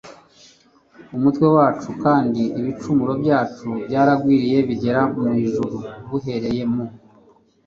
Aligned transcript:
umutwe 1.15 1.45
wacu 1.55 1.89
kandi 2.03 2.41
ibicumuro 2.59 3.13
byacu 3.23 3.69
byaragwiriye 3.87 4.57
bigera 4.67 5.01
mu 5.19 5.29
ijuru 5.43 5.77
b 6.07 6.09
Uhereye 6.17 6.63
mu 6.73 6.85